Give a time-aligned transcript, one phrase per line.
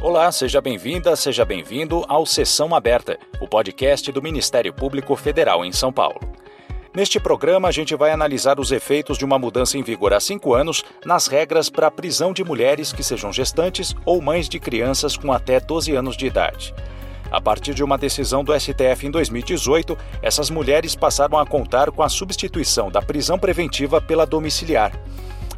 [0.00, 5.72] Olá, seja bem-vinda, seja bem-vindo ao Sessão Aberta, o podcast do Ministério Público Federal em
[5.72, 6.20] São Paulo.
[6.94, 10.54] Neste programa, a gente vai analisar os efeitos de uma mudança em vigor há cinco
[10.54, 15.16] anos nas regras para a prisão de mulheres que sejam gestantes ou mães de crianças
[15.16, 16.72] com até 12 anos de idade.
[17.28, 22.04] A partir de uma decisão do STF em 2018, essas mulheres passaram a contar com
[22.04, 24.92] a substituição da prisão preventiva pela domiciliar.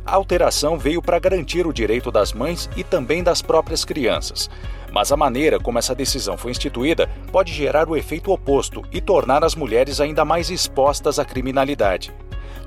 [0.04, 4.50] A alteração veio para garantir o direito das mães e também das próprias crianças.
[4.92, 9.44] Mas a maneira como essa decisão foi instituída pode gerar o efeito oposto e tornar
[9.44, 12.12] as mulheres ainda mais expostas à criminalidade.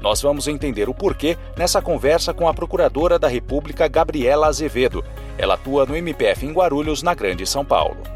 [0.02, 5.04] Nós vamos entender o porquê nessa conversa com a Procuradora da República Gabriela Azevedo.
[5.38, 8.13] Ela atua no MPF em Guarulhos, na Grande São Paulo.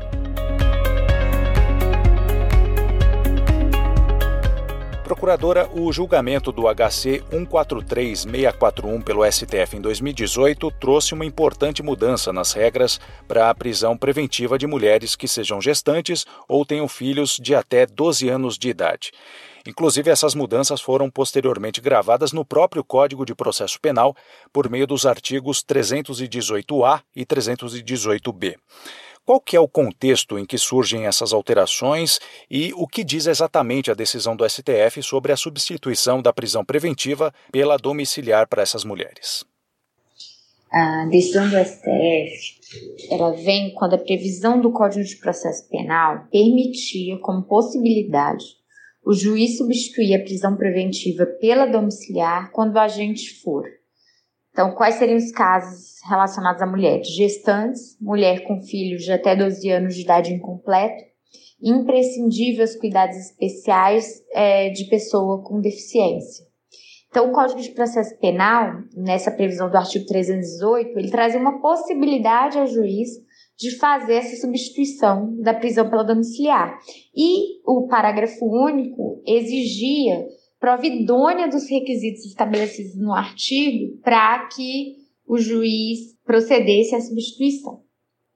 [5.07, 12.51] Procuradora, o julgamento do HC 143641 pelo STF em 2018 trouxe uma importante mudança nas
[12.51, 17.85] regras para a prisão preventiva de mulheres que sejam gestantes ou tenham filhos de até
[17.85, 19.13] 12 anos de idade.
[19.65, 24.13] Inclusive, essas mudanças foram posteriormente gravadas no próprio Código de Processo Penal
[24.51, 28.57] por meio dos artigos 318-A e 318-B.
[29.27, 32.17] Qual que é o contexto em que surgem essas alterações
[32.49, 37.33] e o que diz exatamente a decisão do STF sobre a substituição da prisão preventiva
[37.51, 39.43] pela domiciliar para essas mulheres?
[40.71, 47.19] A decisão do STF, ela vem quando a previsão do Código de Processo Penal permitia
[47.19, 48.45] como possibilidade
[49.05, 53.65] o juiz substituir a prisão preventiva pela domiciliar quando o agente for
[54.57, 57.09] então, quais seriam os casos relacionados a mulheres?
[57.09, 60.97] Gestantes, mulher com filhos de até 12 anos de idade incompleta,
[61.61, 66.43] imprescindíveis cuidados especiais é, de pessoa com deficiência.
[67.07, 72.57] Então, o Código de Processo Penal, nessa previsão do artigo 318, ele traz uma possibilidade
[72.57, 73.09] ao juiz
[73.59, 76.79] de fazer essa substituição da prisão pela domiciliar.
[77.15, 80.25] E o parágrafo único exigia
[80.59, 84.95] prova idônea dos requisitos estabelecidos no artigo para que
[85.27, 87.81] o juiz procedesse à substituição.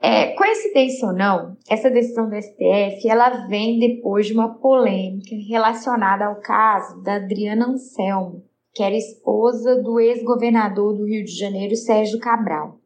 [0.04, 6.26] É, coincidência ou não, essa decisão do STF ela vem depois de uma polêmica relacionada
[6.26, 8.44] ao caso da Adriana Anselmo,
[8.74, 12.80] que era esposa do ex-governador do Rio de Janeiro, Sérgio Cabral.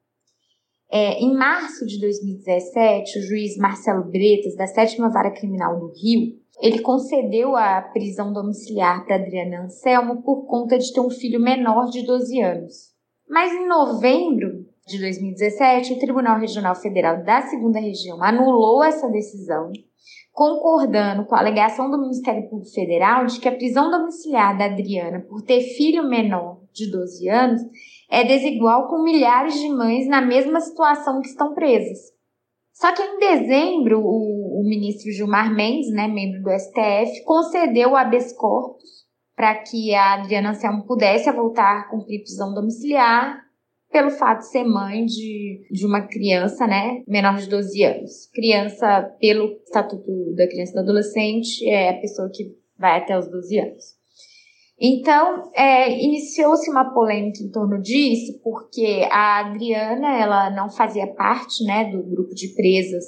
[0.91, 6.37] É, em março de 2017, o juiz Marcelo Bretas, da Sétima Vara Criminal do Rio,
[6.61, 11.89] ele concedeu a prisão domiciliar para Adriana Anselmo por conta de ter um filho menor
[11.89, 12.73] de 12 anos.
[13.27, 19.71] Mas em novembro de 2017, o Tribunal Regional Federal da Segunda Região anulou essa decisão,
[20.31, 25.25] concordando com a alegação do Ministério Público Federal de que a prisão domiciliar da Adriana
[25.27, 27.61] por ter filho menor de 12 anos
[28.11, 32.13] é desigual com milhares de mães na mesma situação que estão presas.
[32.75, 34.34] Só que em dezembro, o,
[34.65, 39.05] ministro Gilmar Mendes, né, membro do STF, concedeu o habeas corpus
[39.35, 43.43] para que a Adriana Anselmo pudesse voltar a cumprir prisão domiciliar
[43.91, 48.29] pelo fato de ser mãe de, de uma criança, né, menor de 12 anos.
[48.33, 53.29] Criança, pelo Estatuto da Criança e do Adolescente, é a pessoa que vai até os
[53.29, 53.95] 12 anos.
[54.79, 61.63] Então, é, iniciou-se uma polêmica em torno disso, porque a Adriana ela não fazia parte
[61.63, 63.05] né, do grupo de presas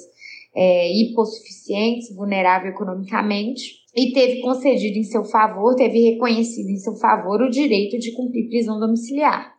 [0.60, 3.62] é, hipossuficientes, vulnerável economicamente,
[3.94, 8.48] e teve concedido em seu favor, teve reconhecido em seu favor o direito de cumprir
[8.48, 9.54] prisão domiciliar.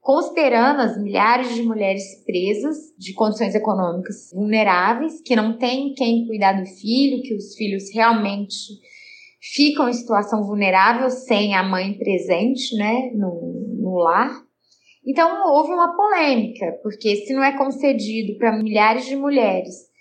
[0.00, 6.52] Considerando as milhares de mulheres presas de condições econômicas vulneráveis, que não têm quem cuidar
[6.54, 8.56] do filho, que os filhos realmente
[9.54, 14.42] ficam em situação vulnerável sem a mãe presente, né, no, no lar.
[15.06, 19.92] Então houve uma polêmica, porque se não é concedido para milhares de mulheres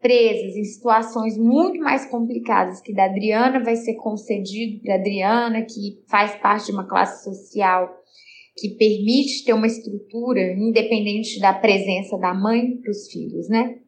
[0.00, 6.02] presas em situações muito mais complicadas que da Adriana, vai ser concedido para Adriana, que
[6.08, 7.88] faz parte de uma classe social
[8.56, 13.78] que permite ter uma estrutura independente da presença da mãe para os filhos, né?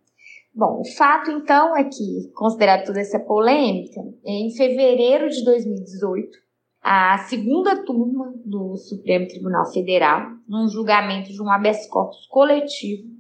[0.55, 6.37] Bom, o fato então é que, considerado toda essa polêmica, em fevereiro de 2018,
[6.82, 13.18] a segunda turma do Supremo Tribunal Federal, num julgamento de um habeas corpus coletivo,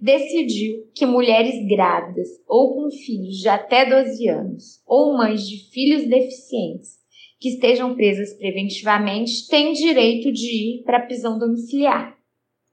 [0.00, 6.08] decidiu que mulheres grávidas ou com filhos de até 12 anos ou mães de filhos
[6.08, 6.98] deficientes
[7.38, 12.16] que estejam presas preventivamente têm direito de ir para a prisão domiciliar.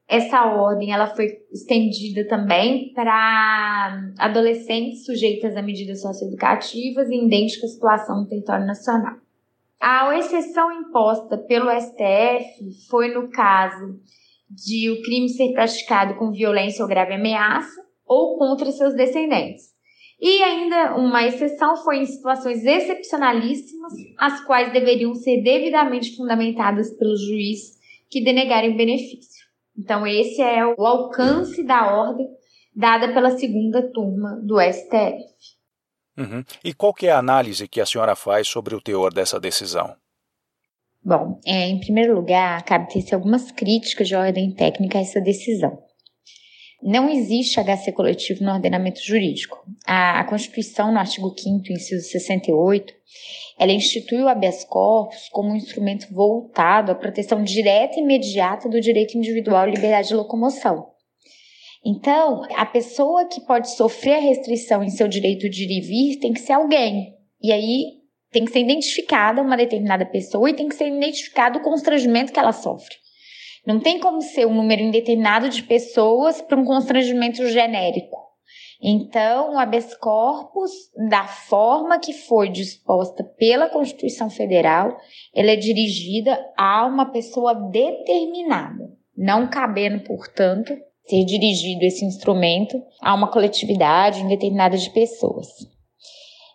[0.09, 8.21] Essa ordem ela foi estendida também para adolescentes sujeitas a medidas socioeducativas em idêntica situação
[8.21, 9.17] no território nacional.
[9.79, 13.99] A exceção imposta pelo STF foi no caso
[14.49, 19.65] de o crime ser praticado com violência ou grave ameaça, ou contra seus descendentes.
[20.19, 27.15] E ainda uma exceção foi em situações excepcionalíssimas, as quais deveriam ser devidamente fundamentadas pelo
[27.15, 27.77] juiz
[28.09, 29.45] que denegarem benefício.
[29.77, 32.27] Então, esse é o alcance da ordem
[32.75, 35.23] dada pela segunda turma do STF.
[36.17, 36.43] Uhum.
[36.63, 39.95] E qual é a análise que a senhora faz sobre o teor dessa decisão?
[41.07, 45.81] Bom, é, em primeiro lugar, cabe ter algumas críticas de ordem técnica a essa decisão.
[46.83, 49.57] Não existe HC coletivo no ordenamento jurídico.
[49.85, 52.93] A, a Constituição, no artigo 5 inciso 68,
[53.57, 58.81] ela institui o habeas corpus como um instrumento voltado à proteção direta e imediata do
[58.81, 60.87] direito individual à liberdade de locomoção.
[61.85, 66.19] Então, a pessoa que pode sofrer a restrição em seu direito de ir e vir
[66.19, 67.15] tem que ser alguém.
[67.41, 67.96] E aí
[68.31, 72.39] tem que ser identificada uma determinada pessoa e tem que ser identificado o constrangimento que
[72.39, 72.95] ela sofre.
[73.65, 78.27] Não tem como ser um número indeterminado de pessoas para um constrangimento genérico.
[78.81, 80.71] Então, o habeas corpus,
[81.09, 84.95] da forma que foi disposta pela Constituição Federal,
[85.35, 90.77] ela é dirigida a uma pessoa determinada, não cabendo, portanto,
[91.07, 95.47] ser dirigido esse instrumento a uma coletividade indeterminada de pessoas.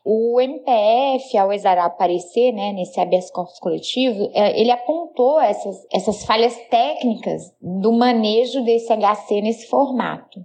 [0.05, 6.57] O MPF, ao aparecer né, nesse habeas corpus coletivo, é, ele apontou essas, essas falhas
[6.69, 10.45] técnicas do manejo desse HC nesse formato.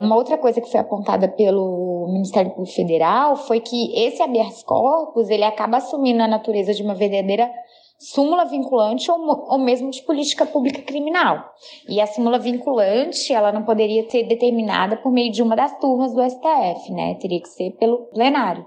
[0.00, 5.28] Uma outra coisa que foi apontada pelo Ministério Público Federal foi que esse habeas corpus
[5.28, 7.50] ele acaba assumindo a natureza de uma verdadeira
[7.98, 9.18] súmula vinculante ou,
[9.50, 11.52] ou mesmo de política pública criminal.
[11.88, 16.14] E a súmula vinculante, ela não poderia ser determinada por meio de uma das turmas
[16.14, 17.16] do STF, né?
[17.16, 18.64] Teria que ser pelo plenário,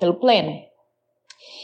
[0.00, 0.71] pelo pleno.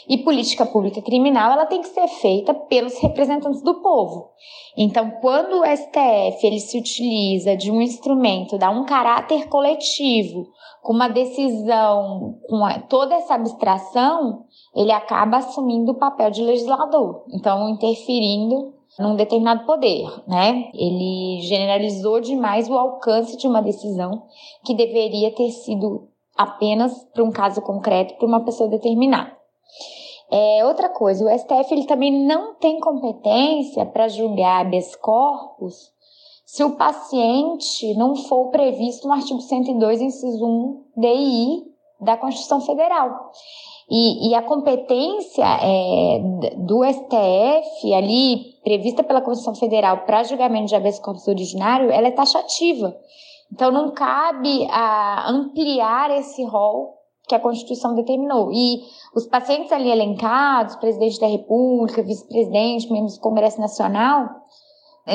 [0.08, 4.31] E política pública criminal, ela tem que ser feita pelos representantes do povo.
[4.76, 10.46] Então, quando o STF ele se utiliza de um instrumento, dá um caráter coletivo,
[10.82, 14.44] com uma decisão, com toda essa abstração,
[14.75, 20.70] ele acaba assumindo o papel de legislador, então interferindo num determinado poder, né?
[20.75, 24.22] Ele generalizou demais o alcance de uma decisão
[24.64, 29.38] que deveria ter sido apenas para um caso concreto, para uma pessoa determinada.
[30.30, 35.90] É, outra coisa, o STF ele também não tem competência para julgar habeas corpus
[36.48, 41.62] se o paciente não for previsto no artigo 102, inciso 1 DI
[42.00, 43.32] da Constituição Federal.
[43.90, 46.20] E, e a competência é,
[46.56, 52.12] do STF, ali, prevista pela Constituição Federal para julgamento de habeas corpus originário, ela é
[52.12, 52.96] taxativa.
[53.52, 56.98] Então, não cabe a ampliar esse rol
[57.28, 58.50] que a Constituição determinou.
[58.52, 58.80] E
[59.14, 64.28] os pacientes ali elencados, presidente da República, vice-presidente, membros do Congresso Nacional,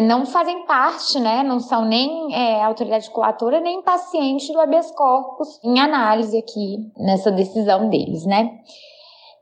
[0.01, 5.59] não fazem parte, né, não são nem é, autoridade coatora, nem paciente do habeas corpus
[5.63, 8.59] em análise aqui nessa decisão deles, né.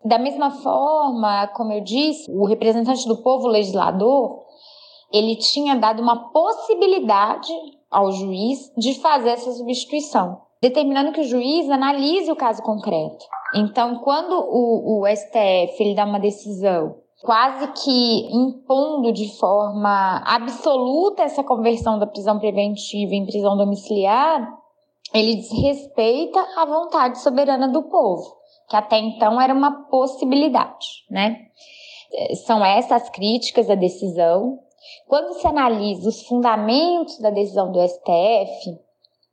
[0.03, 4.41] Da mesma forma, como eu disse, o representante do povo legislador,
[5.13, 7.53] ele tinha dado uma possibilidade
[7.89, 13.25] ao juiz de fazer essa substituição, determinando que o juiz analise o caso concreto.
[13.55, 21.23] Então, quando o, o STF ele dá uma decisão quase que impondo de forma absoluta
[21.23, 24.47] essa conversão da prisão preventiva em prisão domiciliar,
[25.13, 28.37] ele desrespeita a vontade soberana do povo,
[28.69, 31.47] que até então era uma possibilidade, né?
[32.45, 34.59] São essas críticas à decisão.
[35.07, 38.79] Quando se analisa os fundamentos da decisão do STF,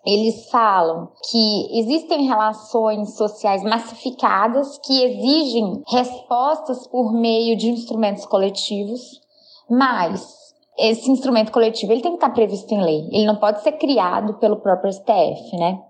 [0.06, 9.20] eles falam que existem relações sociais massificadas que exigem respostas por meio de instrumentos coletivos,
[9.68, 10.38] mas
[10.78, 14.34] esse instrumento coletivo ele tem que estar previsto em lei, ele não pode ser criado
[14.34, 15.82] pelo próprio STF, né?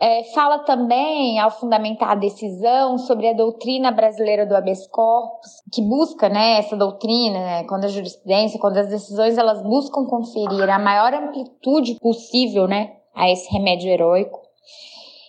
[0.00, 5.80] É, fala também, ao fundamentar a decisão, sobre a doutrina brasileira do habeas corpus, que
[5.80, 10.78] busca né, essa doutrina, né, quando a jurisprudência, quando as decisões elas buscam conferir a
[10.80, 14.40] maior amplitude possível né, a esse remédio heróico.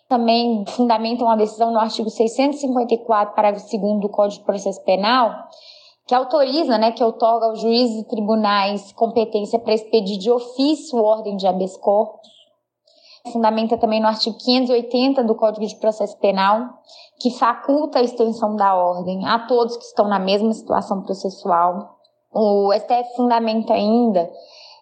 [0.07, 5.33] Também fundamentam a decisão no artigo 654, parágrafo 2 do Código de Processo Penal,
[6.05, 11.37] que autoriza, né, que otorga aos juízes e tribunais competência para expedir de ofício ordem
[11.37, 12.29] de habeas corpus.
[13.31, 16.67] Fundamenta também no artigo 580 do Código de Processo Penal,
[17.19, 21.97] que faculta a extensão da ordem a todos que estão na mesma situação processual.
[22.33, 24.29] O STF fundamenta ainda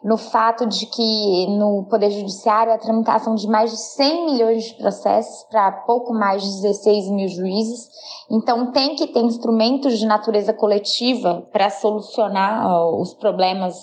[0.04, 4.74] no fato de que no Poder Judiciário a tramitação de mais de 100 milhões de
[4.74, 7.88] processos para pouco mais de 16 mil juízes.
[8.30, 13.76] Então, tem que ter instrumentos de natureza coletiva para solucionar os problemas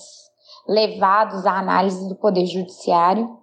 [0.67, 3.39] levados à análise do Poder Judiciário.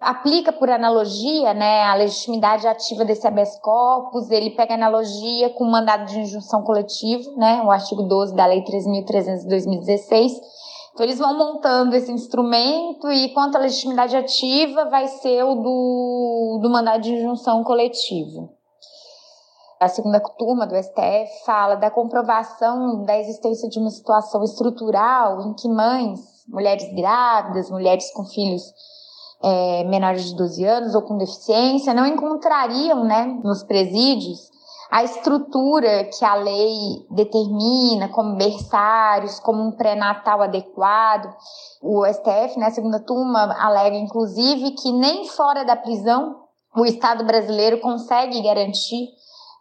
[0.00, 5.70] aplica por analogia, né, a legitimidade ativa desse habeas corpus, ele pega analogia com o
[5.70, 10.32] mandado de injunção coletivo, né, o artigo 12 da Lei 3.300 de 2016.
[10.98, 16.58] Então, eles vão montando esse instrumento e quanto à legitimidade ativa vai ser o do,
[16.60, 18.50] do mandado de injunção coletivo.
[19.78, 25.54] A segunda turma do STF fala da comprovação da existência de uma situação estrutural em
[25.54, 28.64] que mães, mulheres grávidas, mulheres com filhos
[29.40, 34.50] é, menores de 12 anos ou com deficiência não encontrariam né, nos presídios
[34.90, 41.28] a estrutura que a lei determina, como berçários, como um pré-natal adequado.
[41.82, 46.36] O STF, né, segunda turma, alega, inclusive, que nem fora da prisão
[46.74, 49.08] o Estado brasileiro consegue garantir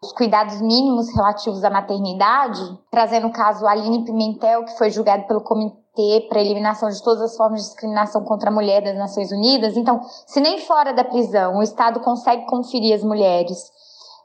[0.01, 5.41] os cuidados mínimos relativos à maternidade, trazendo o caso Aline Pimentel, que foi julgado pelo
[5.41, 9.31] Comitê para a eliminação de todas as formas de discriminação contra a mulher das Nações
[9.31, 9.75] Unidas.
[9.75, 13.71] Então, se nem fora da prisão o Estado consegue conferir às mulheres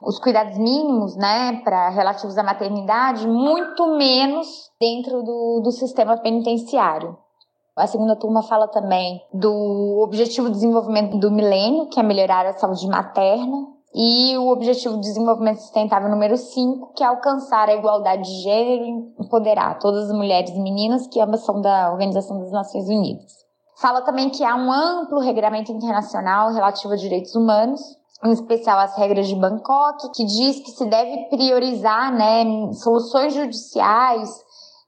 [0.05, 7.17] os cuidados mínimos, né, para relativos à maternidade, muito menos dentro do, do sistema penitenciário.
[7.75, 12.53] A segunda turma fala também do Objetivo de Desenvolvimento do Milênio, que é melhorar a
[12.53, 18.23] saúde materna, e o Objetivo de Desenvolvimento Sustentável número 5, que é alcançar a igualdade
[18.23, 22.51] de gênero e empoderar todas as mulheres e meninas, que ambas são da Organização das
[22.51, 23.31] Nações Unidas.
[23.79, 27.81] Fala também que há um amplo regramento internacional relativo a direitos humanos,
[28.25, 34.29] em especial as regras de Bangkok, que diz que se deve priorizar né, soluções judiciais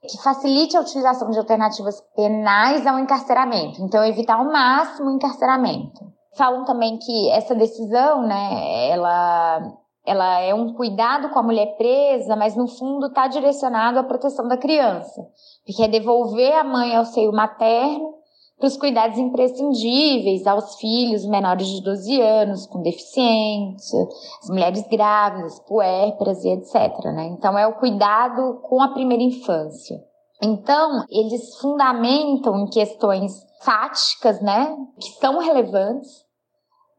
[0.08, 3.82] que facilite a utilização de alternativas penais ao encarceramento.
[3.82, 6.06] Então, evitar ao máximo o encarceramento.
[6.38, 9.74] Falam também que essa decisão, né, ela,
[10.06, 14.48] ela é um cuidado com a mulher presa, mas no fundo está direcionado à proteção
[14.48, 15.22] da criança,
[15.66, 18.15] porque é devolver a mãe ao seio materno
[18.58, 24.08] para os cuidados imprescindíveis aos filhos menores de 12 anos, com deficiência,
[24.42, 26.74] as mulheres grávidas, puérperas e etc.
[27.14, 27.28] Né?
[27.38, 29.98] Então, é o cuidado com a primeira infância.
[30.42, 36.24] Então, eles fundamentam em questões fáticas, né, que são relevantes,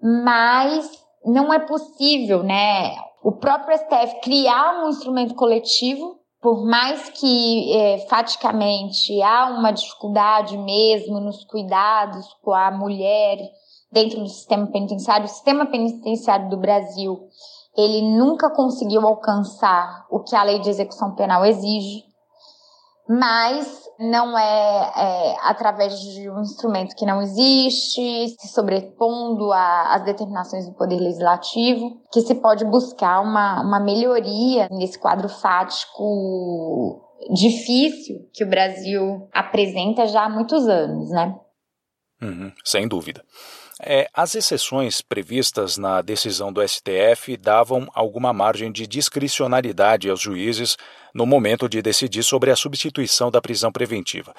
[0.03, 0.91] mas
[1.25, 8.07] não é possível, né, o próprio STF criar um instrumento coletivo, por mais que é,
[8.07, 13.37] faticamente há uma dificuldade mesmo nos cuidados com a mulher
[13.91, 17.19] dentro do sistema penitenciário, o sistema penitenciário do Brasil,
[17.77, 22.05] ele nunca conseguiu alcançar o que a lei de execução penal exige
[23.09, 30.67] mas não é, é, através de um instrumento que não existe, se sobrepondo às determinações
[30.67, 37.03] do Poder Legislativo, que se pode buscar uma, uma melhoria nesse quadro fático
[37.35, 41.35] difícil que o Brasil apresenta já há muitos anos, né?
[42.21, 43.23] Uhum, sem dúvida.
[43.83, 50.79] É, as exceções previstas na decisão do STF davam alguma margem de discricionalidade aos juízes
[51.17, 54.35] no momento de decidir sobre a substituição da prisão preventiva.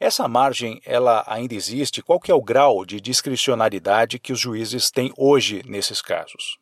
[0.00, 2.02] Essa margem, ela ainda existe?
[2.02, 6.58] Qual que é o grau de discricionalidade que os juízes têm hoje nesses casos?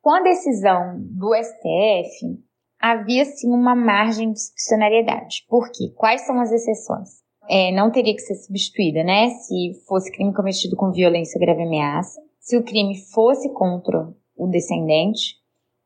[0.00, 2.38] Com a decisão do STF,
[2.80, 5.44] havia sim uma margem de discricionariedade.
[5.48, 5.92] Por quê?
[5.96, 7.24] Quais são as exceções?
[7.48, 9.30] é, não teria que ser substituída, né?
[9.30, 15.36] Se fosse crime cometido com violência, grave ameaça, se o crime fosse contra o descendente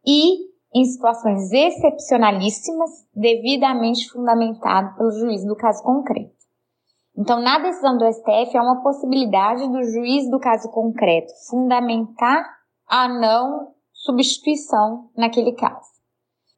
[0.07, 6.37] e em situações excepcionalíssimas, devidamente fundamentado pelo juiz do caso concreto.
[7.17, 12.45] Então, na decisão do STF, há uma possibilidade do juiz do caso concreto fundamentar
[12.87, 15.99] a não substituição naquele caso.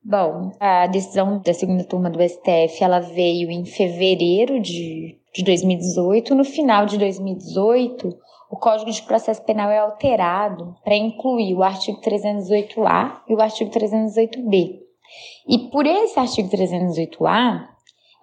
[0.03, 6.35] Bom, a decisão da segunda turma do STF, ela veio em fevereiro de, de 2018.
[6.35, 8.09] No final de 2018,
[8.51, 13.71] o Código de Processo Penal é alterado para incluir o artigo 308-A e o artigo
[13.71, 14.81] 308-B.
[15.49, 17.69] E por esse artigo 308-A,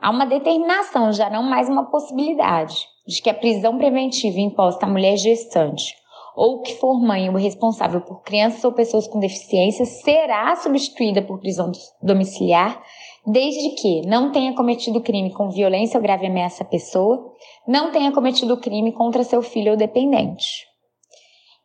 [0.02, 2.76] há uma determinação, já não mais uma possibilidade,
[3.08, 5.96] de que a prisão preventiva imposta à mulher gestante
[6.38, 11.40] ou que for mãe ou responsável por crianças ou pessoas com deficiência será substituída por
[11.40, 12.80] prisão domiciliar,
[13.28, 17.34] desde que não tenha cometido crime com violência ou grave ameaça à pessoa,
[17.68, 20.66] não tenha cometido crime contra seu filho ou dependente.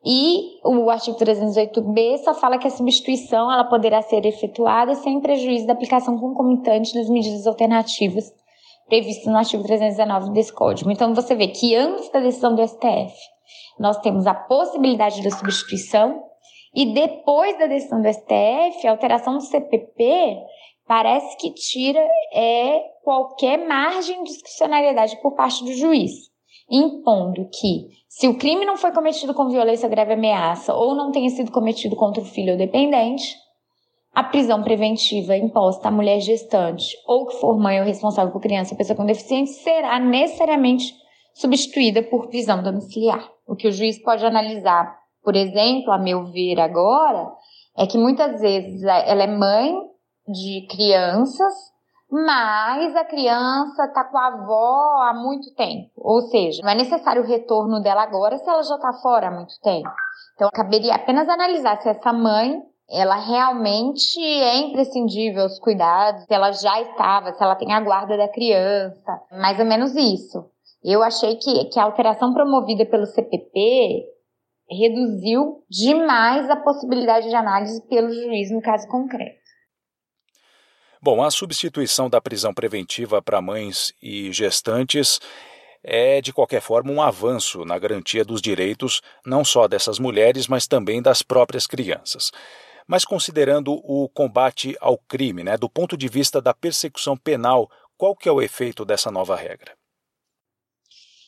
[0.05, 5.65] E o artigo 308b só fala que a substituição ela poderá ser efetuada sem prejuízo
[5.65, 8.33] da aplicação concomitante das medidas alternativas
[8.89, 10.91] previstas no artigo 319 desse código.
[10.91, 13.15] Então você vê que antes da decisão do STF,
[13.79, 16.25] nós temos a possibilidade da substituição
[16.75, 20.37] e depois da decisão do STF, a alteração do CPP
[20.87, 22.01] parece que tira
[22.35, 26.31] é, qualquer margem de discricionariedade por parte do juiz.
[26.71, 31.29] impondo que, se o crime não foi cometido com violência grave ameaça ou não tenha
[31.29, 33.37] sido cometido contra o filho ou dependente,
[34.15, 38.75] a prisão preventiva imposta à mulher gestante ou que for mãe ou responsável por criança
[38.75, 40.95] ou pessoa com deficiência será necessariamente
[41.35, 43.27] substituída por prisão domiciliar.
[43.47, 47.33] O que o juiz pode analisar, por exemplo, a meu ver agora,
[47.77, 49.75] é que muitas vezes ela é mãe
[50.27, 51.73] de crianças
[52.15, 55.91] mas a criança está com a avó há muito tempo.
[55.97, 59.31] Ou seja, não é necessário o retorno dela agora se ela já está fora há
[59.31, 59.89] muito tempo.
[60.35, 62.61] Então, caberia apenas analisar se essa mãe
[62.91, 68.19] ela realmente é imprescindível os cuidados, se ela já estava, se ela tem a guarda
[68.19, 70.45] da criança, mais ou menos isso.
[70.85, 74.05] Eu achei que, que a alteração promovida pelo CPP
[74.69, 79.42] reduziu demais a possibilidade de análise pelo juiz no caso concreto.
[81.03, 85.21] Bom, a substituição da prisão preventiva para mães e gestantes
[85.83, 90.69] é, de qualquer forma, um avanço na garantia dos direitos não só dessas mulheres, mas
[90.69, 92.31] também das próprias crianças.
[92.87, 98.15] Mas considerando o combate ao crime, né, do ponto de vista da persecução penal, qual
[98.15, 99.73] que é o efeito dessa nova regra?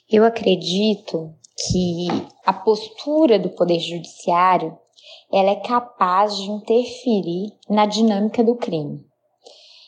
[0.09, 1.35] Eu acredito
[1.69, 2.07] que
[2.45, 4.79] a postura do Poder Judiciário
[5.33, 9.05] ela é capaz de interferir na dinâmica do crime.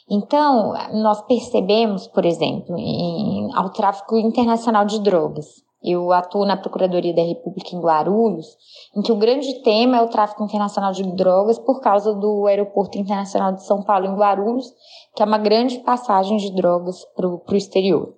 [0.08, 5.64] Então, nós percebemos, por exemplo, em, ao tráfico internacional de drogas.
[5.82, 8.56] Eu atuo na Procuradoria da República em Guarulhos,
[8.96, 12.98] em que o grande tema é o tráfico internacional de drogas por causa do Aeroporto
[12.98, 14.72] Internacional de São Paulo em Guarulhos,
[15.14, 18.14] que é uma grande passagem de drogas para o exterior.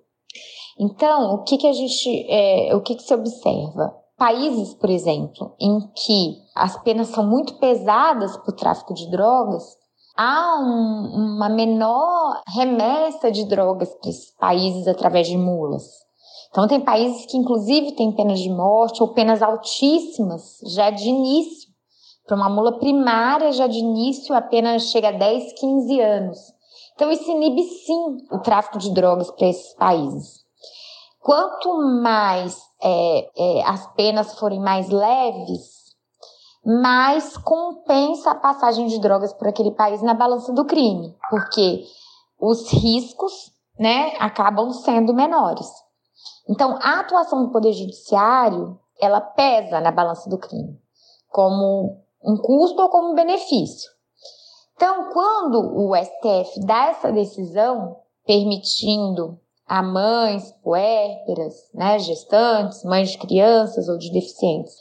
[0.79, 3.93] Então, o que, que a gente, é, o que, que se observa?
[4.17, 9.77] Países, por exemplo, em que as penas são muito pesadas para o tráfico de drogas,
[10.19, 15.85] há um, uma menor remessa de drogas para esses países através de mulas.
[16.49, 21.69] Então, tem países que, inclusive, têm penas de morte ou penas altíssimas já de início.
[22.27, 26.39] Para uma mula primária, já de início, a pena chega a 10, 15 anos.
[26.95, 30.43] Então, isso inibe sim o tráfico de drogas para esses países.
[31.21, 35.78] Quanto mais é, é, as penas forem mais leves,
[36.69, 41.83] mais compensa a passagem de drogas por aquele país na balança do crime, porque
[42.39, 45.67] os riscos, né, acabam sendo menores.
[46.47, 50.79] Então, a atuação do poder judiciário, ela pesa na balança do crime,
[51.29, 53.89] como um custo ou como um benefício.
[54.75, 63.17] Então, quando o STF dá essa decisão, permitindo a mães puérperas, né, gestantes, mães de
[63.17, 64.73] crianças ou de deficientes,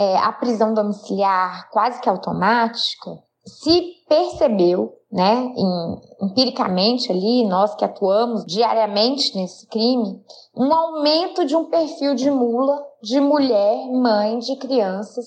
[0.00, 7.84] é, a prisão domiciliar quase que automática, se percebeu, né, em, empiricamente ali, nós que
[7.84, 10.24] atuamos diariamente nesse crime,
[10.56, 15.26] um aumento de um perfil de mula de mulher, mãe de crianças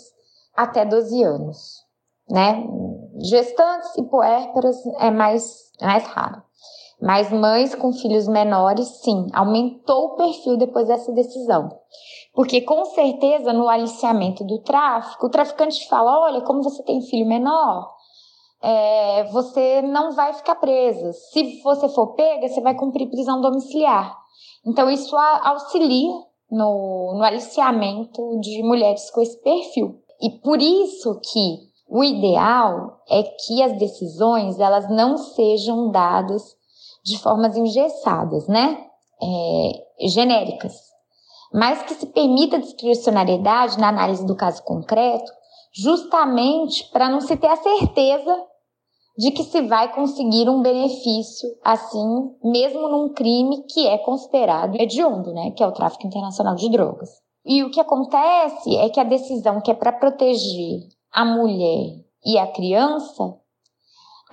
[0.56, 1.84] até 12 anos,
[2.30, 2.66] né?
[3.30, 6.43] Gestantes e puérperas é mais, é mais raro.
[7.04, 11.68] Mas mães com filhos menores, sim, aumentou o perfil depois dessa decisão.
[12.34, 17.28] Porque com certeza no aliciamento do tráfico, o traficante fala: olha, como você tem filho
[17.28, 17.92] menor,
[18.62, 21.12] é, você não vai ficar presa.
[21.12, 24.18] Se você for pega, você vai cumprir prisão domiciliar.
[24.66, 26.14] Então isso auxilia
[26.50, 30.00] no, no aliciamento de mulheres com esse perfil.
[30.22, 36.63] E por isso que o ideal é que as decisões elas não sejam dadas
[37.04, 38.78] de formas engessadas, né?
[39.22, 40.94] É, genéricas
[41.54, 45.32] mas que se permita discricionariedade na análise do caso concreto,
[45.72, 48.36] justamente para não se ter a certeza
[49.16, 55.32] de que se vai conseguir um benefício assim, mesmo num crime que é considerado hediondo,
[55.32, 57.10] né, que é o tráfico internacional de drogas.
[57.46, 62.38] E o que acontece é que a decisão que é para proteger a mulher e
[62.40, 63.36] a criança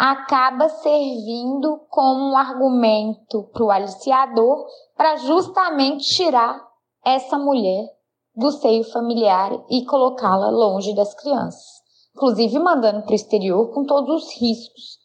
[0.03, 6.59] acaba servindo como um argumento para o aliciador para justamente tirar
[7.05, 7.87] essa mulher
[8.35, 11.83] do seio familiar e colocá-la longe das crianças,
[12.17, 14.99] inclusive mandando para o exterior com todos os riscos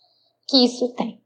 [0.47, 1.21] que isso tem.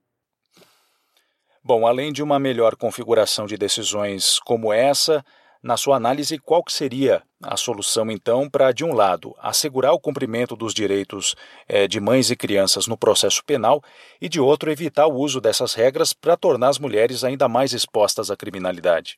[1.64, 5.24] Bom, além de uma melhor configuração de decisões como essa,
[5.62, 10.00] na sua análise, qual que seria a solução, então, para, de um lado, assegurar o
[10.00, 11.36] cumprimento dos direitos
[11.68, 13.82] eh, de mães e crianças no processo penal
[14.20, 18.30] e, de outro, evitar o uso dessas regras para tornar as mulheres ainda mais expostas
[18.30, 19.18] à criminalidade?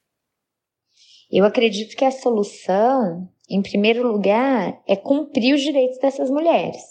[1.32, 6.82] Eu acredito que a solução, em primeiro lugar, é cumprir os direitos dessas mulheres.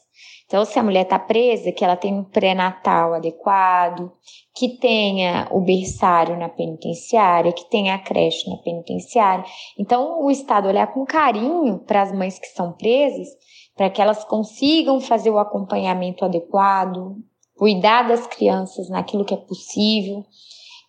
[0.50, 4.10] Então, se a mulher está presa, que ela tem um pré-natal adequado,
[4.52, 9.44] que tenha o berçário na penitenciária, que tenha a creche na penitenciária.
[9.78, 13.28] Então, o Estado olhar com carinho para as mães que são presas,
[13.76, 17.14] para que elas consigam fazer o acompanhamento adequado,
[17.56, 20.24] cuidar das crianças naquilo que é possível,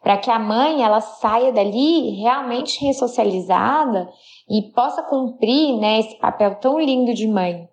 [0.01, 4.09] para que a mãe ela saia dali realmente ressocializada
[4.49, 7.69] e possa cumprir né, esse papel tão lindo de mãe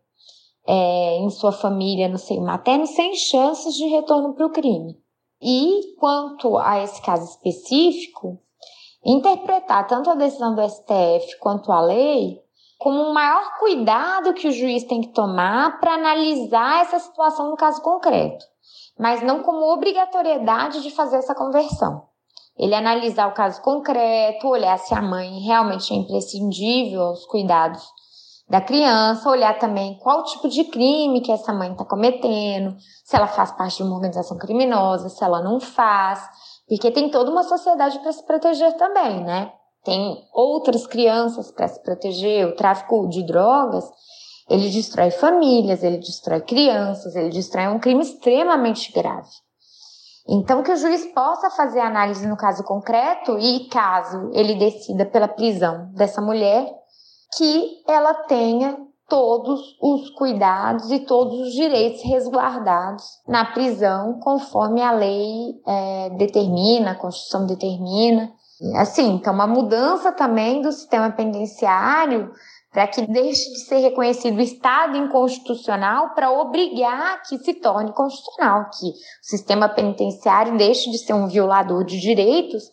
[0.68, 4.98] é, em sua família no seio materno sem chances de retorno para o crime.
[5.40, 8.38] E quanto a esse caso específico,
[9.02, 12.42] interpretar tanto a decisão do STF quanto a lei
[12.76, 17.57] como um maior cuidado que o juiz tem que tomar para analisar essa situação no
[17.57, 18.44] caso concreto,
[18.98, 22.02] mas não como obrigatoriedade de fazer essa conversão.
[22.57, 27.88] Ele analisar o caso concreto, olhar se a mãe realmente é imprescindível aos cuidados
[28.48, 33.26] da criança, olhar também qual tipo de crime que essa mãe está cometendo, se ela
[33.26, 36.20] faz parte de uma organização criminosa, se ela não faz,
[36.66, 39.52] porque tem toda uma sociedade para se proteger também, né?
[39.84, 43.84] Tem outras crianças para se proteger, o tráfico de drogas,
[44.48, 49.28] ele destrói famílias, ele destrói crianças, ele destrói um crime extremamente grave.
[50.26, 55.28] Então, que o juiz possa fazer análise no caso concreto e, caso ele decida pela
[55.28, 56.70] prisão dessa mulher,
[57.37, 58.77] que ela tenha
[59.09, 66.91] todos os cuidados e todos os direitos resguardados na prisão, conforme a lei é, determina,
[66.91, 68.31] a Constituição determina.
[68.77, 72.33] Assim, então, uma mudança também do sistema penitenciário
[72.71, 78.69] para que deixe de ser reconhecido o Estado inconstitucional para obrigar que se torne constitucional,
[78.79, 82.64] que o sistema penitenciário deixe de ser um violador de direitos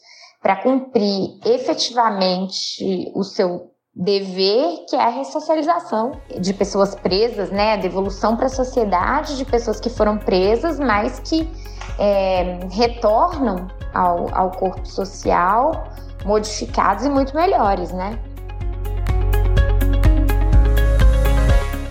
[0.42, 7.78] para cumprir efetivamente o seu dever, que é a ressocialização de pessoas presas, né, a
[7.78, 11.50] devolução para a sociedade de pessoas que foram presas, mas que
[11.98, 15.88] é, retornam ao, ao corpo social
[16.26, 18.20] modificados e muito melhores, né?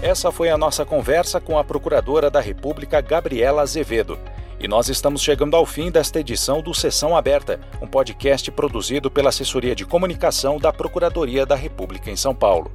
[0.02, 4.18] Essa foi a nossa conversa com a Procuradora da República, Gabriela Azevedo.
[4.60, 9.28] E nós estamos chegando ao fim desta edição do Sessão Aberta, um podcast produzido pela
[9.28, 12.70] Assessoria de Comunicação da Procuradoria da República em São Paulo.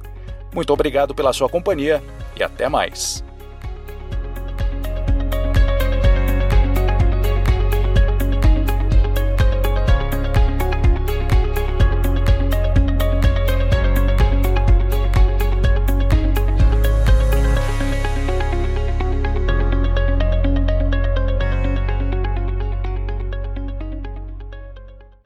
[0.54, 2.02] Muito obrigado pela sua companhia
[2.36, 3.24] e até mais.